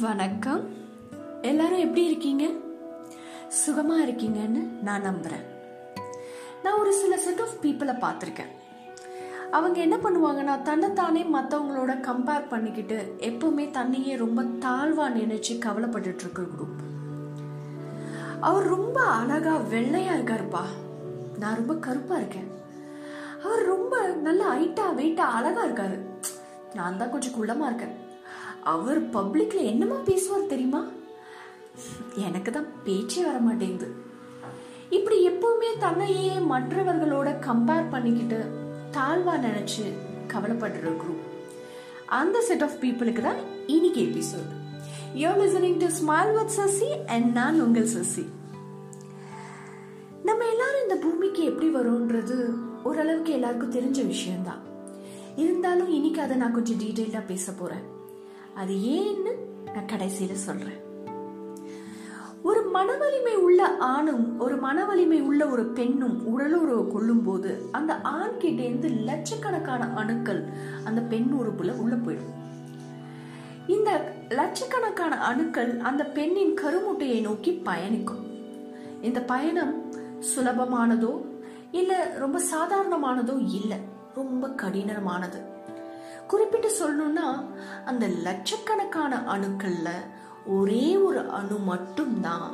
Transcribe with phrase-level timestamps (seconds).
[0.00, 0.68] வணக்கம்.
[1.42, 2.46] எல்லாரும் எப்படி இருக்கீங்க?
[3.48, 5.44] சுகமா இருக்கீங்கன்னு நான் நம்புறேன்.
[6.62, 8.50] நான் ஒரு சில செட் ஆஃப் பீப்புளை பார்த்துருக்கேன்.
[9.50, 16.80] அவங்க என்ன பண்ணுவாங்கன்னா தன்னைத்தானே மற்றவங்களோட கம்பேர் பண்ணிக்கிட்டு எப்பவுமே தன்னையே ரொம்ப தாழ்வா நினைச்சு கவலைப்பட்டுட்டு இருக்கிற குரூப்
[18.40, 20.62] அவர் ரொம்ப அழகா வெள்ளையா இருக்காருப்பா.
[21.38, 22.50] நான் ரொம்ப கருப்பா இருக்கேன்.
[23.44, 26.00] அவர் ரொம்ப நல்லா ஹைட்டா வெயிட்டா அழகா இருக்காரு.
[26.74, 28.01] நான் தான் கொஞ்சம் குள்ளமா இருக்கேன்.
[28.62, 30.84] அவர் பப்ளிக்ல என்னமா பேசுவார் தெரியுமா?
[32.16, 33.94] எனக்கு தான் பேச்சே வர மாட்டேங்குது
[34.90, 38.40] இப்படி எப்பவுமே தன்னையே மற்றவர்களோட கம்பேர் பண்ணிக்கிட்டு
[38.90, 39.84] தாழ்வா நினைச்சு
[40.32, 41.22] கவலைப்படுற குரூப்
[42.06, 43.36] அந்த செட் ஆஃப் பீப்புளுக்கு தான்
[43.66, 44.50] இன்னைக்கு episode
[45.14, 48.24] you listening to smile with Sasi and நான் உங்கள் சசி
[50.24, 52.36] நம்ம எல்லாரும் இந்த பூமிக்கு எப்படி வரும்ன்றது
[52.82, 54.62] ஓரளவுக்கு எல்லாருக்கும் தெரிஞ்ச விஷயம்தான்.
[55.36, 57.84] இருந்தாலும் இன்னைக்கு அதை நான் கொஞ்சம் டீட்டெயிலாக பேச போகிறேன்
[58.54, 59.30] அது ஏன்னு
[59.72, 60.90] நான் கடைசியில சொல்றேன்.
[62.42, 68.62] ஒரு மனவலிமை உள்ள ஆணும் ஒரு மனவலிமை உள்ள ஒரு பெண்ணும் உடலுறவு கொள்ளும் போது அந்த ஆண் கிட்ட
[68.62, 70.48] இருந்து லட்சக்கணக்கான அணுக்கள்
[70.84, 72.34] அந்த பெண் உறுப்புல உள்ள போயிடும்.
[73.66, 78.26] இந்த லட்சக்கணக்கான அணுக்கள் அந்த பெண்ணின் கருமுட்டையை நோக்கி பயணிக்கும்.
[79.02, 79.92] இந்த பயணம்
[80.36, 81.24] சுலபமானதோ
[81.70, 83.78] இல்ல ரொம்ப சாதாரணமானதோ இல்ல
[84.14, 85.50] ரொம்ப கடினமானது.
[86.32, 87.28] குறிப்பிட்டு சொல்லணும்னா
[87.90, 89.90] அந்த லட்சக்கணக்கான அணுக்கள்ல
[90.56, 92.48] ஒரே ஒரு அணு மட்டும்தான்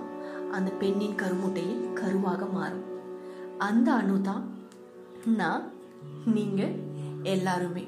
[0.56, 2.86] அந்த பெண்ணின் கருமுட்டையில் கருவாக மாறும்.
[3.66, 4.44] அந்த அணு தான்
[5.40, 5.64] நான்
[6.36, 6.62] நீங்க
[7.34, 7.84] எல்லாருமே.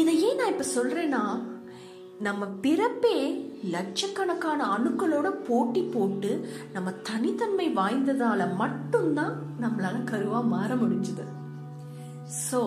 [0.00, 1.22] இதை ஏன் நான் இப்ப சொல்றேன்னா
[2.26, 3.16] நம்ம பிறப்பே
[3.74, 6.30] லட்சக்கணக்கான அணுக்களோட போட்டி போட்டு
[6.74, 11.26] நம்ம தனித்தன்மை வாய்ந்ததால மட்டும்தான் நம்மளால கருவா மாற முடிஞ்சது.
[12.46, 12.60] ஸோ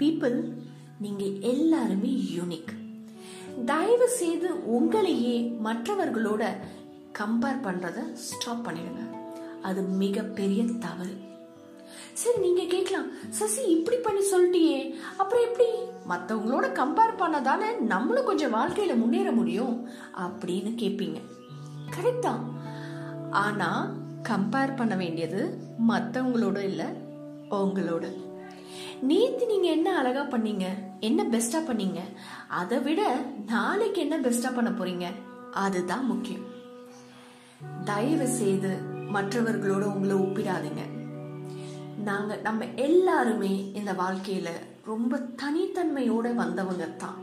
[0.00, 0.36] பீப்புள்
[1.00, 2.72] நீங்க எல்லாருமே யூனிக்
[3.66, 6.44] தயவு செய்து உங்களையே மற்றவர்களோட
[7.18, 9.02] கம்பேர் பண்றத ஸ்டாப் பண்ணிடுங்க.
[9.62, 11.16] அது மிகப்பெரிய தவறு.
[12.12, 15.68] சரி நீங்க கேட்கலாம் சசி இப்படி பண்ணி சொல்லிட்டியே அப்புறம் எப்படி?
[16.08, 21.20] மற்றவங்களோட கம்பேர் பண்ணதானே நம்மளும் கொஞ்சம் வாழ்க்கையில முன்னேற முடியும் அப்படின்னு கேட்பீங்க.
[21.96, 22.60] கரெக்ட் தான்.
[23.30, 25.58] ஆனா கம்பேர் பண்ண வேண்டியது
[25.88, 26.86] மற்றவங்களோட இல்லை
[27.50, 28.32] உங்களோட.
[29.02, 30.66] நேத்து நீங்க என்ன அழகா பண்ணீங்க?
[31.00, 32.00] என்ன பெஸ்டா பண்ணீங்க?
[32.48, 35.06] அதை விட நாளைக்கு என்ன பெஸ்டா பண்ண போறீங்க?
[35.52, 36.46] அதுதான் முக்கியம்.
[37.84, 38.78] தயவு செய்து
[39.14, 40.82] மற்றவர்களோட உங்களை ஒப்பிடாதீங்க.
[42.04, 44.48] நாங்க நம்ம எல்லாருமே இந்த வாழ்க்கையில
[44.84, 47.22] ரொம்ப தனித்தன்மையோட வந்தவங்க தான்.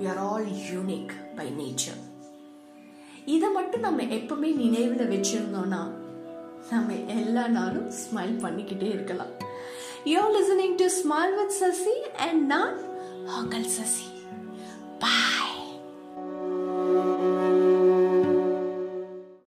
[0.00, 2.00] We are all unique by nature
[3.24, 5.80] இதை மட்டும் நம்ம எப்பவுமே நினைவில் வச்சிருந்தோம்னா
[6.70, 9.45] நம்ம எல்லா நாளும் ஸ்மைல் பண்ணிக்கிட்டே இருக்கலாம்.
[10.06, 12.78] You're listening to Smile with Sassy and now
[13.28, 14.15] Uncle Sassy.